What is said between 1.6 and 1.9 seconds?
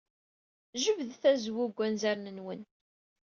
seg